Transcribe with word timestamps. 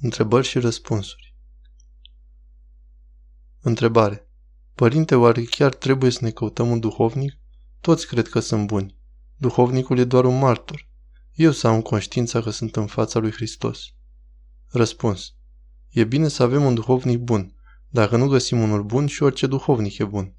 Întrebări 0.00 0.46
și 0.46 0.58
răspunsuri. 0.58 1.34
Întrebare. 3.60 4.28
Părinte, 4.74 5.14
oare 5.14 5.42
chiar 5.44 5.74
trebuie 5.74 6.10
să 6.10 6.18
ne 6.22 6.30
căutăm 6.30 6.70
un 6.70 6.80
duhovnic? 6.80 7.38
Toți 7.80 8.06
cred 8.06 8.28
că 8.28 8.40
sunt 8.40 8.66
buni. 8.66 8.96
Duhovnicul 9.36 9.98
e 9.98 10.04
doar 10.04 10.24
un 10.24 10.38
martor. 10.38 10.88
Eu 11.32 11.50
să 11.50 11.66
am 11.66 11.82
conștiința 11.82 12.40
că 12.40 12.50
sunt 12.50 12.76
în 12.76 12.86
fața 12.86 13.18
lui 13.18 13.30
Hristos. 13.30 13.84
Răspuns. 14.66 15.34
E 15.88 16.04
bine 16.04 16.28
să 16.28 16.42
avem 16.42 16.64
un 16.64 16.74
duhovnic 16.74 17.18
bun. 17.18 17.54
Dacă 17.88 18.16
nu 18.16 18.28
găsim 18.28 18.60
unul 18.60 18.82
bun, 18.82 19.06
și 19.06 19.22
orice 19.22 19.46
duhovnic 19.46 19.98
e 19.98 20.04
bun. 20.04 20.34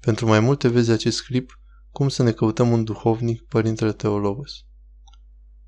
Pentru 0.00 0.26
mai 0.26 0.40
multe 0.40 0.68
vezi 0.68 0.90
acest 0.90 1.24
clip, 1.24 1.60
cum 1.90 2.08
să 2.08 2.22
ne 2.22 2.32
căutăm 2.32 2.70
un 2.72 2.84
duhovnic, 2.84 3.42
Părintele 3.42 3.92
Teologos. 3.92 4.64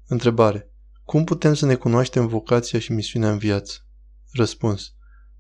Întrebare. 0.07 0.72
Cum 1.13 1.25
putem 1.25 1.55
să 1.55 1.67
ne 1.67 1.75
cunoaștem 1.75 2.27
vocația 2.27 2.79
și 2.79 2.93
misiunea 2.93 3.31
în 3.31 3.39
viață? 3.39 3.87
Răspuns. 4.31 4.95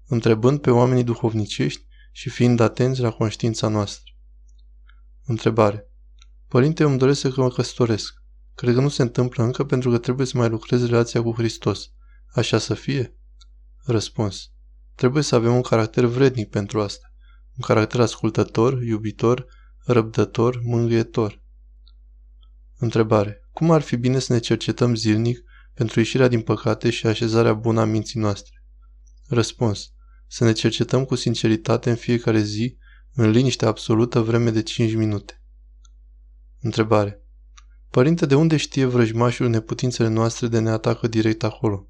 Întrebând 0.06 0.60
pe 0.60 0.70
oamenii 0.70 1.04
duhovnicești 1.04 1.86
și 2.10 2.30
fiind 2.30 2.60
atenți 2.60 3.00
la 3.00 3.10
conștiința 3.10 3.68
noastră. 3.68 4.12
Întrebare. 5.24 5.90
Părinte, 6.48 6.84
îmi 6.84 6.98
doresc 6.98 7.20
să 7.20 7.32
mă 7.36 7.50
căsătoresc. 7.50 8.14
Cred 8.54 8.74
că 8.74 8.80
nu 8.80 8.88
se 8.88 9.02
întâmplă 9.02 9.44
încă 9.44 9.64
pentru 9.64 9.90
că 9.90 9.98
trebuie 9.98 10.26
să 10.26 10.36
mai 10.36 10.48
lucrez 10.48 10.86
relația 10.86 11.22
cu 11.22 11.32
Hristos. 11.32 11.90
Așa 12.26 12.58
să 12.58 12.74
fie? 12.74 13.16
Răspuns. 13.84 14.50
Trebuie 14.94 15.22
să 15.22 15.34
avem 15.34 15.54
un 15.54 15.62
caracter 15.62 16.04
vrednic 16.04 16.50
pentru 16.50 16.80
asta. 16.80 17.12
Un 17.56 17.64
caracter 17.66 18.00
ascultător, 18.00 18.82
iubitor, 18.82 19.46
răbdător, 19.84 20.60
mângâietor. 20.64 21.42
Întrebare. 22.78 23.48
Cum 23.52 23.70
ar 23.70 23.80
fi 23.80 23.96
bine 23.96 24.18
să 24.18 24.32
ne 24.32 24.38
cercetăm 24.38 24.94
zilnic 24.94 25.50
pentru 25.74 25.98
ieșirea 25.98 26.28
din 26.28 26.40
păcate 26.40 26.90
și 26.90 27.06
așezarea 27.06 27.54
bună 27.54 27.80
a 27.80 27.84
minții 27.84 28.20
noastre? 28.20 28.64
Răspuns. 29.26 29.92
Să 30.26 30.44
ne 30.44 30.52
cercetăm 30.52 31.04
cu 31.04 31.14
sinceritate 31.14 31.90
în 31.90 31.96
fiecare 31.96 32.40
zi, 32.40 32.76
în 33.12 33.30
liniște 33.30 33.66
absolută, 33.66 34.20
vreme 34.20 34.50
de 34.50 34.62
5 34.62 34.94
minute. 34.94 35.42
Întrebare. 36.60 37.22
Părinte, 37.90 38.26
de 38.26 38.34
unde 38.34 38.56
știe 38.56 38.84
vrăjmașul 38.84 39.48
neputințele 39.48 40.08
noastre 40.08 40.46
de 40.46 40.58
ne 40.58 40.70
atacă 40.70 41.06
direct 41.06 41.42
acolo? 41.42 41.88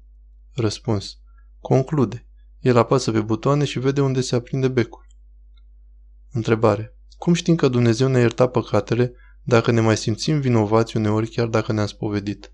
Răspuns. 0.53 1.17
Conclude. 1.59 2.27
El 2.59 2.77
apasă 2.77 3.11
pe 3.11 3.21
butoane 3.21 3.65
și 3.65 3.79
vede 3.79 4.01
unde 4.01 4.21
se 4.21 4.35
aprinde 4.35 4.67
becul. 4.67 5.07
Întrebare. 6.31 6.97
Cum 7.17 7.33
știm 7.33 7.55
că 7.55 7.67
Dumnezeu 7.67 8.07
ne 8.07 8.19
ierta 8.19 8.47
păcatele 8.47 9.13
dacă 9.41 9.71
ne 9.71 9.81
mai 9.81 9.97
simțim 9.97 10.39
vinovați 10.39 10.97
uneori 10.97 11.29
chiar 11.29 11.47
dacă 11.47 11.71
ne-am 11.71 11.87
spovedit? 11.87 12.53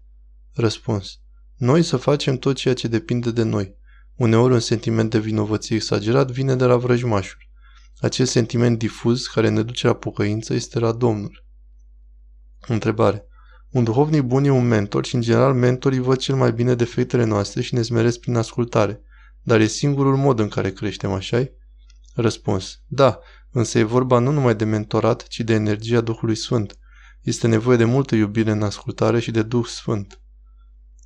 Răspuns. 0.60 1.20
Noi 1.56 1.84
să 1.84 1.98
facem 1.98 2.38
tot 2.38 2.56
ceea 2.56 2.74
ce 2.74 2.88
depinde 2.88 3.32
de 3.32 3.44
noi. 3.44 3.76
Uneori 4.16 4.54
un 4.54 4.60
sentiment 4.60 5.10
de 5.10 5.20
vinovăție 5.20 5.76
exagerat 5.76 6.32
vine 6.32 6.56
de 6.56 6.66
la 6.66 6.78
vrăjmașul. 6.78 7.38
Acest 8.00 8.32
sentiment 8.32 8.78
difuz 8.78 9.26
care 9.26 9.50
ne 9.50 9.62
duce 9.62 9.88
la 9.88 9.94
pocăință 9.94 10.54
este 10.54 10.80
la 10.80 10.92
Domnul. 10.92 11.46
Întrebare. 12.68 13.26
Un 13.70 13.84
duhovnic 13.84 14.22
bun 14.22 14.44
e 14.44 14.50
un 14.50 14.68
mentor 14.68 15.06
și 15.06 15.16
în 15.16 15.22
general 15.22 15.54
mentorii 15.54 16.00
văd 16.00 16.18
cel 16.18 16.36
mai 16.36 16.52
bine 16.52 16.76
defectele 16.76 17.24
noastre 17.24 17.62
și 17.62 17.74
ne 17.74 17.82
smeresc 17.82 18.20
prin 18.20 18.36
ascultare. 18.36 19.02
Dar 19.42 19.60
e 19.60 19.66
singurul 19.66 20.16
mod 20.16 20.40
în 20.40 20.48
care 20.48 20.72
creștem, 20.72 21.12
așa 21.12 21.50
Răspuns. 22.14 22.82
Da, 22.88 23.20
însă 23.52 23.80
e 23.80 23.84
vorba 23.84 24.20
nu 24.20 24.32
numai 24.32 24.56
de 24.56 24.66
mentorat, 24.66 25.28
ci 25.28 25.40
de 25.40 25.54
energia 25.54 26.02
Duhului 26.02 26.36
Sfânt. 26.36 26.78
Este 27.22 27.48
nevoie 27.48 27.78
de 27.78 27.84
multă 27.84 28.16
iubire 28.16 28.52
în 28.52 28.62
ascultare 28.62 29.20
și 29.20 29.32
de 29.32 29.42
Duh 29.42 29.66
Sfânt. 29.66 30.19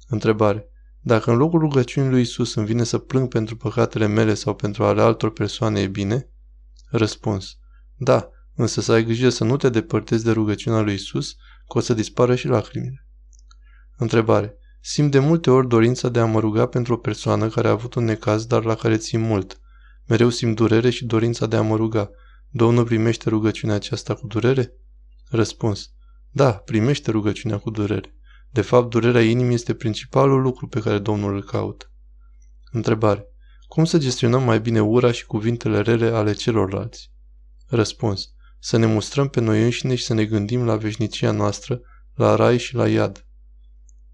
Întrebare. 0.07 0.67
Dacă 0.99 1.31
în 1.31 1.37
locul 1.37 1.59
rugăciunii 1.59 2.09
lui 2.09 2.21
Isus 2.21 2.55
îmi 2.55 2.65
vine 2.65 2.83
să 2.83 2.97
plâng 2.97 3.27
pentru 3.27 3.55
păcatele 3.55 4.07
mele 4.07 4.33
sau 4.33 4.55
pentru 4.55 4.83
ale 4.83 5.01
altor 5.01 5.31
persoane, 5.31 5.79
e 5.81 5.87
bine? 5.87 6.29
Răspuns. 6.89 7.57
Da, 7.95 8.29
însă 8.55 8.81
să 8.81 8.91
ai 8.91 9.03
grijă 9.03 9.29
să 9.29 9.43
nu 9.43 9.57
te 9.57 9.69
depărtezi 9.69 10.23
de 10.23 10.31
rugăciunea 10.31 10.81
lui 10.81 10.93
Isus, 10.93 11.35
că 11.67 11.77
o 11.77 11.81
să 11.81 11.93
dispară 11.93 12.35
și 12.35 12.47
lacrimile. 12.47 13.07
Întrebare. 13.97 14.57
Simt 14.81 15.11
de 15.11 15.19
multe 15.19 15.51
ori 15.51 15.67
dorința 15.67 16.09
de 16.09 16.19
a 16.19 16.25
mă 16.25 16.39
ruga 16.39 16.65
pentru 16.65 16.93
o 16.93 16.97
persoană 16.97 17.47
care 17.47 17.67
a 17.67 17.71
avut 17.71 17.93
un 17.93 18.03
necaz, 18.03 18.45
dar 18.45 18.63
la 18.63 18.75
care 18.75 18.97
țin 18.97 19.21
mult. 19.21 19.59
Mereu 20.05 20.29
simt 20.29 20.55
durere 20.55 20.89
și 20.89 21.05
dorința 21.05 21.45
de 21.45 21.55
a 21.55 21.61
mă 21.61 21.75
ruga. 21.75 22.09
Domnul 22.49 22.83
primește 22.83 23.29
rugăciunea 23.29 23.75
aceasta 23.75 24.13
cu 24.13 24.27
durere? 24.27 24.73
Răspuns. 25.29 25.89
Da, 26.29 26.51
primește 26.51 27.11
rugăciunea 27.11 27.57
cu 27.57 27.69
durere. 27.69 28.15
De 28.53 28.61
fapt, 28.61 28.89
durerea 28.89 29.21
inimii 29.21 29.53
este 29.53 29.73
principalul 29.73 30.41
lucru 30.41 30.67
pe 30.67 30.79
care 30.79 30.99
Domnul 30.99 31.33
îl 31.33 31.43
caută. 31.43 31.91
Întrebare. 32.71 33.25
Cum 33.67 33.85
să 33.85 33.97
gestionăm 33.97 34.43
mai 34.43 34.59
bine 34.59 34.81
ura 34.81 35.11
și 35.11 35.25
cuvintele 35.25 35.81
rele 35.81 36.05
ale 36.05 36.33
celorlalți? 36.33 37.11
Răspuns. 37.67 38.33
Să 38.59 38.77
ne 38.77 38.85
mustrăm 38.85 39.27
pe 39.27 39.39
noi 39.39 39.63
înșine 39.63 39.95
și 39.95 40.03
să 40.03 40.13
ne 40.13 40.25
gândim 40.25 40.65
la 40.65 40.75
veșnicia 40.75 41.31
noastră, 41.31 41.81
la 42.13 42.35
rai 42.35 42.57
și 42.57 42.75
la 42.75 42.87
iad. 42.87 43.25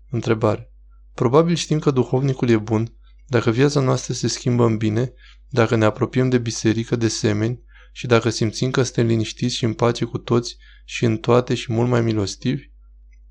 Întrebare. 0.09 0.73
Probabil 1.13 1.55
știm 1.55 1.79
că 1.79 1.91
duhovnicul 1.91 2.49
e 2.49 2.57
bun 2.57 2.93
dacă 3.27 3.51
viața 3.51 3.79
noastră 3.79 4.13
se 4.13 4.27
schimbă 4.27 4.65
în 4.65 4.77
bine, 4.77 5.13
dacă 5.47 5.75
ne 5.75 5.85
apropiem 5.85 6.29
de 6.29 6.37
biserică 6.37 6.95
de 6.95 7.07
semeni 7.07 7.63
și 7.91 8.07
dacă 8.07 8.29
simțim 8.29 8.71
că 8.71 8.83
suntem 8.83 9.05
liniștiți 9.05 9.55
și 9.55 9.63
în 9.63 9.73
pace 9.73 10.05
cu 10.05 10.17
toți 10.17 10.57
și 10.85 11.05
în 11.05 11.17
toate 11.17 11.55
și 11.55 11.73
mult 11.73 11.89
mai 11.89 12.01
milostivi? 12.01 12.63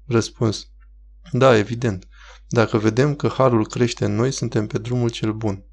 Răspuns. 0.07 0.71
Da, 1.33 1.57
evident. 1.57 2.09
Dacă 2.49 2.79
vedem 2.79 3.15
că 3.15 3.29
harul 3.29 3.67
crește 3.67 4.05
în 4.05 4.15
noi, 4.15 4.31
suntem 4.31 4.67
pe 4.67 4.79
drumul 4.79 5.11
cel 5.11 5.33
bun. 5.33 5.65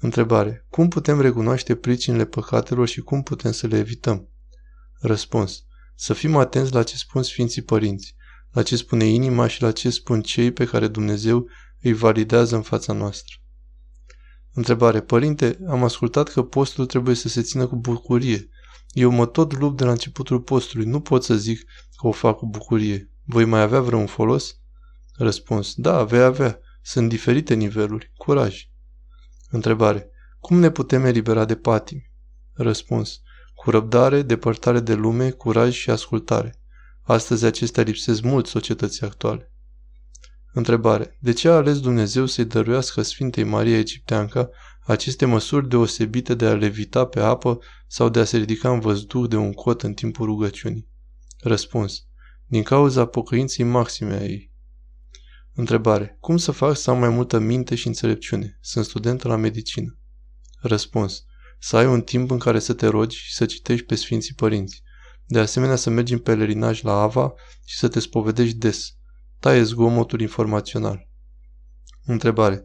Întrebare. 0.00 0.66
Cum 0.70 0.88
putem 0.88 1.20
recunoaște 1.20 1.74
pricinile 1.74 2.24
păcatelor 2.24 2.88
și 2.88 3.00
cum 3.00 3.22
putem 3.22 3.52
să 3.52 3.66
le 3.66 3.78
evităm? 3.78 4.28
Răspuns. 5.00 5.62
Să 5.94 6.12
fim 6.12 6.36
atenți 6.36 6.72
la 6.72 6.82
ce 6.82 6.96
spun 6.96 7.22
Sfinții 7.22 7.62
Părinți, 7.62 8.14
la 8.50 8.62
ce 8.62 8.76
spune 8.76 9.04
inima 9.04 9.46
și 9.46 9.62
la 9.62 9.72
ce 9.72 9.90
spun 9.90 10.22
cei 10.22 10.52
pe 10.52 10.64
care 10.64 10.88
Dumnezeu 10.88 11.46
îi 11.80 11.92
validează 11.92 12.56
în 12.56 12.62
fața 12.62 12.92
noastră. 12.92 13.34
Întrebare. 14.52 15.00
Părinte, 15.00 15.58
am 15.68 15.84
ascultat 15.84 16.28
că 16.28 16.42
postul 16.42 16.86
trebuie 16.86 17.14
să 17.14 17.28
se 17.28 17.42
țină 17.42 17.66
cu 17.66 17.76
bucurie. 17.76 18.48
Eu 18.92 19.10
mă 19.10 19.26
tot 19.26 19.58
lupt 19.58 19.76
de 19.76 19.84
la 19.84 19.90
începutul 19.90 20.40
postului. 20.40 20.86
Nu 20.86 21.00
pot 21.00 21.24
să 21.24 21.34
zic 21.34 21.64
că 21.96 22.06
o 22.06 22.12
fac 22.12 22.36
cu 22.36 22.46
bucurie. 22.46 23.10
Voi 23.24 23.44
mai 23.44 23.60
avea 23.60 23.80
vreun 23.80 24.06
folos? 24.06 24.56
Răspuns. 25.18 25.74
Da, 25.76 26.04
vei 26.04 26.22
avea. 26.22 26.60
Sunt 26.82 27.08
diferite 27.08 27.54
niveluri. 27.54 28.12
Curaj. 28.16 28.68
Întrebare. 29.50 30.10
Cum 30.40 30.58
ne 30.58 30.70
putem 30.70 31.04
elibera 31.04 31.44
de 31.44 31.56
patimi? 31.56 32.12
Răspuns. 32.52 33.20
Cu 33.54 33.70
răbdare, 33.70 34.22
depărtare 34.22 34.80
de 34.80 34.94
lume, 34.94 35.30
curaj 35.30 35.74
și 35.74 35.90
ascultare. 35.90 36.60
Astăzi 37.02 37.44
acestea 37.44 37.82
lipsesc 37.82 38.22
mult 38.22 38.46
societății 38.46 39.06
actuale. 39.06 39.52
Întrebare. 40.52 41.16
De 41.20 41.32
ce 41.32 41.48
a 41.48 41.54
ales 41.54 41.80
Dumnezeu 41.80 42.26
să-i 42.26 42.44
dăruiască 42.44 43.02
Sfintei 43.02 43.44
Maria 43.44 43.78
Egipteanca 43.78 44.50
aceste 44.80 45.24
măsuri 45.24 45.68
deosebite 45.68 46.34
de 46.34 46.46
a 46.46 46.54
levita 46.54 47.06
pe 47.06 47.20
apă 47.20 47.58
sau 47.86 48.08
de 48.08 48.20
a 48.20 48.24
se 48.24 48.36
ridica 48.36 48.72
în 48.72 48.80
văzduh 48.80 49.28
de 49.28 49.36
un 49.36 49.52
cot 49.52 49.82
în 49.82 49.94
timpul 49.94 50.26
rugăciunii? 50.26 50.88
Răspuns. 51.38 52.06
Din 52.46 52.62
cauza 52.62 53.06
pocăinței 53.06 53.64
maxime 53.64 54.14
a 54.14 54.24
ei. 54.24 54.47
Întrebare. 55.58 56.16
Cum 56.20 56.36
să 56.36 56.50
fac 56.50 56.76
să 56.76 56.90
am 56.90 56.98
mai 56.98 57.08
multă 57.08 57.38
minte 57.38 57.74
și 57.74 57.86
înțelepciune? 57.86 58.58
Sunt 58.60 58.84
student 58.84 59.22
la 59.22 59.36
medicină. 59.36 59.98
Răspuns. 60.60 61.24
Să 61.58 61.76
ai 61.76 61.86
un 61.86 62.00
timp 62.00 62.30
în 62.30 62.38
care 62.38 62.58
să 62.58 62.72
te 62.72 62.86
rogi 62.86 63.16
și 63.16 63.34
să 63.34 63.46
citești 63.46 63.86
pe 63.86 63.94
Sfinții 63.94 64.34
Părinți. 64.34 64.82
De 65.26 65.38
asemenea 65.38 65.76
să 65.76 65.90
mergi 65.90 66.12
în 66.12 66.18
pelerinaj 66.18 66.82
la 66.82 66.92
Ava 66.92 67.32
și 67.64 67.76
să 67.76 67.88
te 67.88 68.00
spovedești 68.00 68.56
des. 68.56 68.96
Taie 69.38 69.62
zgomotul 69.62 70.20
informațional. 70.20 71.08
Întrebare. 72.04 72.64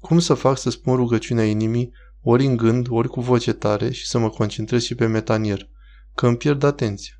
Cum 0.00 0.18
să 0.18 0.34
fac 0.34 0.58
să 0.58 0.70
spun 0.70 0.96
rugăciunea 0.96 1.44
inimii 1.44 1.92
ori 2.20 2.44
în 2.44 2.56
gând, 2.56 2.86
ori 2.90 3.08
cu 3.08 3.20
voce 3.20 3.52
tare 3.52 3.90
și 3.90 4.06
să 4.06 4.18
mă 4.18 4.30
concentrez 4.30 4.82
și 4.82 4.94
pe 4.94 5.06
metanier? 5.06 5.68
Că 6.14 6.26
îmi 6.26 6.36
pierd 6.36 6.62
atenția. 6.62 7.14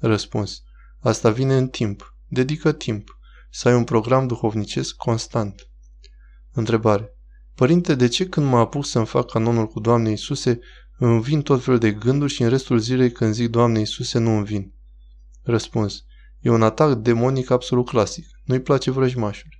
Răspuns. 0.00 0.62
Asta 1.00 1.30
vine 1.30 1.56
în 1.56 1.68
timp. 1.68 2.16
Dedică 2.28 2.72
timp. 2.72 3.17
Să 3.50 3.68
ai 3.68 3.74
un 3.74 3.84
program 3.84 4.26
duhovnicesc 4.26 4.96
constant. 4.96 5.68
Întrebare. 6.52 7.12
Părinte, 7.54 7.94
de 7.94 8.08
ce 8.08 8.28
când 8.28 8.46
mă 8.46 8.58
apuc 8.58 8.86
să-mi 8.86 9.06
fac 9.06 9.30
canonul 9.30 9.66
cu 9.66 9.80
Doamne 9.80 10.10
Iisuse, 10.10 10.58
îmi 10.98 11.22
vin 11.22 11.42
tot 11.42 11.62
felul 11.62 11.78
de 11.78 11.92
gânduri 11.92 12.32
și 12.32 12.42
în 12.42 12.48
restul 12.48 12.78
zilei 12.78 13.12
când 13.12 13.34
zic 13.34 13.48
Doamne 13.48 13.78
Iisuse 13.78 14.18
nu 14.18 14.36
îmi 14.36 14.44
vin? 14.44 14.74
Răspuns. 15.42 16.04
E 16.40 16.50
un 16.50 16.62
atac 16.62 16.94
demonic 16.94 17.50
absolut 17.50 17.88
clasic. 17.88 18.26
Nu-i 18.44 18.60
place 18.60 18.90
vrăjmașul. 18.90 19.50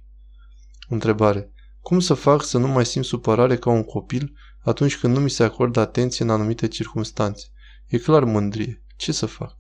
Întrebare. 0.89 1.53
Cum 1.81 2.01
să 2.01 2.15
fac 2.15 2.43
să 2.45 2.59
nu 2.59 2.69
mai 2.69 2.87
simt 2.87 3.05
supărare 3.05 3.57
ca 3.57 3.71
un 3.71 3.85
copil 3.85 4.33
atunci 4.63 4.99
când 4.99 5.15
nu 5.15 5.21
mi 5.21 5.31
se 5.31 5.43
acordă 5.43 5.81
atenție 5.81 6.25
în 6.25 6.31
anumite 6.31 6.69
circunstanțe? 6.69 7.47
E 7.87 7.99
clar 7.99 8.25
mândrie. 8.25 8.85
Ce 8.97 9.13
să 9.13 9.27
fac? 9.27 9.59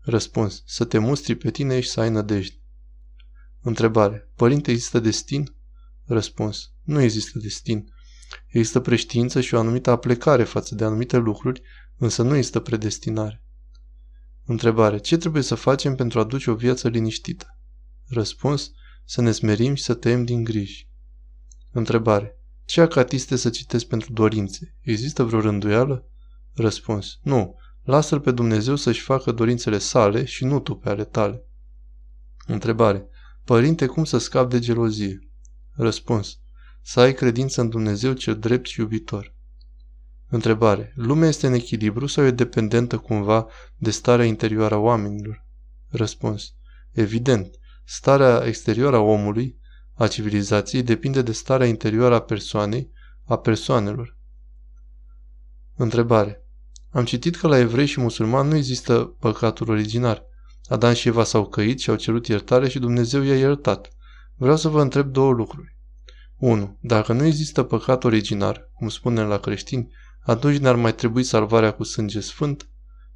Răspuns. 0.00 0.62
Să 0.66 0.84
te 0.84 0.98
mustri 0.98 1.34
pe 1.34 1.50
tine 1.50 1.80
și 1.80 1.88
să 1.88 2.00
ai 2.00 2.10
nădejde. 2.10 2.60
Întrebare. 3.60 4.30
Părinte, 4.36 4.70
există 4.70 5.00
destin? 5.00 5.54
Răspuns. 6.04 6.72
Nu 6.82 7.00
există 7.00 7.38
destin. 7.38 7.92
Există 8.46 8.80
preștiință 8.80 9.40
și 9.40 9.54
o 9.54 9.58
anumită 9.58 9.90
aplecare 9.90 10.44
față 10.44 10.74
de 10.74 10.84
anumite 10.84 11.16
lucruri, 11.16 11.62
însă 11.96 12.22
nu 12.22 12.34
există 12.34 12.60
predestinare. 12.60 13.44
Întrebare. 14.44 14.98
Ce 14.98 15.16
trebuie 15.16 15.42
să 15.42 15.54
facem 15.54 15.94
pentru 15.94 16.18
a 16.18 16.24
duce 16.24 16.50
o 16.50 16.54
viață 16.54 16.88
liniștită? 16.88 17.58
Răspuns. 18.08 18.70
Să 19.04 19.20
ne 19.20 19.32
smerim 19.32 19.74
și 19.74 19.82
să 19.82 19.94
tăiem 19.94 20.24
din 20.24 20.44
griji. 20.44 20.88
Întrebare. 21.72 22.40
Ce 22.64 22.80
acatiste 22.80 23.36
să 23.36 23.50
citesc 23.50 23.86
pentru 23.86 24.12
dorințe? 24.12 24.76
Există 24.80 25.24
vreo 25.24 25.40
rânduială? 25.40 26.08
Răspuns. 26.54 27.18
Nu. 27.22 27.54
Lasă-L 27.82 28.20
pe 28.20 28.30
Dumnezeu 28.30 28.76
să-și 28.76 29.00
facă 29.00 29.32
dorințele 29.32 29.78
sale 29.78 30.24
și 30.24 30.44
nu 30.44 30.60
tu 30.60 30.74
pe 30.74 30.88
ale 30.88 31.04
tale. 31.04 31.44
Întrebare. 32.46 33.08
Părinte, 33.46 33.86
cum 33.86 34.04
să 34.04 34.18
scap 34.18 34.50
de 34.50 34.58
gelozie? 34.58 35.28
Răspuns. 35.72 36.38
Să 36.82 37.00
ai 37.00 37.14
credință 37.14 37.60
în 37.60 37.68
Dumnezeu 37.68 38.12
cel 38.12 38.38
drept 38.38 38.66
și 38.66 38.80
iubitor. 38.80 39.34
Întrebare. 40.28 40.92
Lumea 40.94 41.28
este 41.28 41.46
în 41.46 41.52
echilibru 41.52 42.06
sau 42.06 42.24
e 42.24 42.30
dependentă 42.30 42.98
cumva 42.98 43.46
de 43.76 43.90
starea 43.90 44.24
interioară 44.24 44.74
a 44.74 44.78
oamenilor? 44.78 45.46
Răspuns. 45.88 46.54
Evident. 46.90 47.54
Starea 47.84 48.46
exterioară 48.46 48.96
a 48.96 49.00
omului, 49.00 49.58
a 49.94 50.06
civilizației, 50.06 50.82
depinde 50.82 51.22
de 51.22 51.32
starea 51.32 51.66
interioară 51.66 52.14
a 52.14 52.20
persoanei, 52.20 52.90
a 53.24 53.38
persoanelor. 53.38 54.18
Întrebare. 55.74 56.44
Am 56.90 57.04
citit 57.04 57.36
că 57.36 57.46
la 57.46 57.58
evrei 57.58 57.86
și 57.86 58.00
musulmani 58.00 58.48
nu 58.48 58.56
există 58.56 59.04
păcatul 59.04 59.70
originar. 59.70 60.25
Adam 60.68 60.92
și 60.92 61.08
Eva 61.08 61.24
s-au 61.24 61.46
căit 61.46 61.80
și 61.80 61.90
au 61.90 61.96
cerut 61.96 62.26
iertare 62.26 62.68
și 62.68 62.78
Dumnezeu 62.78 63.22
i-a 63.22 63.36
iertat. 63.36 63.88
Vreau 64.34 64.56
să 64.56 64.68
vă 64.68 64.80
întreb 64.80 65.12
două 65.12 65.32
lucruri. 65.32 65.76
1. 66.36 66.78
Dacă 66.80 67.12
nu 67.12 67.24
există 67.24 67.62
păcat 67.62 68.04
originar, 68.04 68.70
cum 68.72 68.88
spunem 68.88 69.26
la 69.26 69.38
creștini, 69.38 69.92
atunci 70.20 70.58
n-ar 70.58 70.76
mai 70.76 70.94
trebui 70.94 71.22
salvarea 71.22 71.72
cu 71.72 71.82
sânge 71.82 72.20
sfânt? 72.20 72.68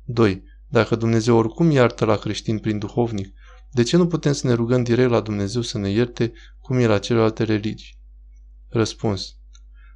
2. 0.05 0.43
Dacă 0.69 0.97
Dumnezeu 0.97 1.37
oricum 1.37 1.71
iartă 1.71 2.05
la 2.05 2.17
creștin 2.17 2.59
prin 2.59 2.79
duhovnic, 2.79 3.35
de 3.71 3.83
ce 3.83 3.97
nu 3.97 4.07
putem 4.07 4.33
să 4.33 4.47
ne 4.47 4.53
rugăm 4.53 4.83
direct 4.83 5.11
la 5.11 5.21
Dumnezeu 5.21 5.63
să 5.63 5.79
ne 5.79 5.91
ierte 5.91 6.33
cum 6.59 6.77
e 6.77 6.87
la 6.87 6.99
celelalte 6.99 7.45
religii? 7.45 7.99
Răspuns. 8.69 9.35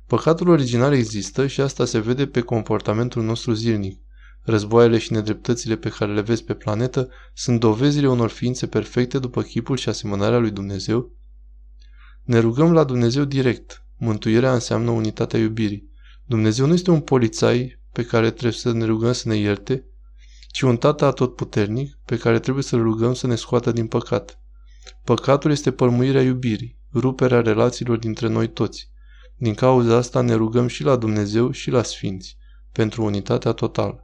Păcatul 0.06 0.48
original 0.48 0.92
există 0.92 1.46
și 1.46 1.60
asta 1.60 1.84
se 1.84 1.98
vede 1.98 2.26
pe 2.26 2.40
comportamentul 2.40 3.22
nostru 3.22 3.52
zilnic. 3.52 4.03
Războaiele 4.44 4.98
și 4.98 5.12
nedreptățile 5.12 5.76
pe 5.76 5.88
care 5.88 6.12
le 6.12 6.20
vezi 6.20 6.44
pe 6.44 6.54
planetă 6.54 7.08
sunt 7.34 7.60
dovezile 7.60 8.08
unor 8.08 8.30
ființe 8.30 8.66
perfecte 8.66 9.18
după 9.18 9.42
chipul 9.42 9.76
și 9.76 9.88
asemănarea 9.88 10.38
lui 10.38 10.50
Dumnezeu? 10.50 11.12
Ne 12.22 12.38
rugăm 12.38 12.72
la 12.72 12.84
Dumnezeu 12.84 13.24
direct. 13.24 13.84
Mântuirea 13.96 14.52
înseamnă 14.52 14.90
unitatea 14.90 15.38
iubirii. 15.38 15.90
Dumnezeu 16.24 16.66
nu 16.66 16.72
este 16.72 16.90
un 16.90 17.00
polițai 17.00 17.80
pe 17.92 18.04
care 18.04 18.30
trebuie 18.30 18.52
să 18.52 18.72
ne 18.72 18.84
rugăm 18.84 19.12
să 19.12 19.28
ne 19.28 19.36
ierte, 19.36 19.86
ci 20.48 20.60
un 20.60 20.76
tată 20.76 21.04
atotputernic 21.04 21.98
pe 22.04 22.16
care 22.16 22.38
trebuie 22.38 22.64
să-l 22.64 22.82
rugăm 22.82 23.14
să 23.14 23.26
ne 23.26 23.34
scoată 23.34 23.72
din 23.72 23.86
păcat. 23.86 24.38
Păcatul 25.04 25.50
este 25.50 25.72
pălmuirea 25.72 26.22
iubirii, 26.22 26.78
ruperea 26.94 27.40
relațiilor 27.40 27.96
dintre 27.96 28.28
noi 28.28 28.48
toți. 28.48 28.90
Din 29.36 29.54
cauza 29.54 29.96
asta 29.96 30.20
ne 30.20 30.34
rugăm 30.34 30.66
și 30.66 30.82
la 30.82 30.96
Dumnezeu 30.96 31.50
și 31.50 31.70
la 31.70 31.82
Sfinți, 31.82 32.36
pentru 32.72 33.04
unitatea 33.04 33.52
totală. 33.52 34.03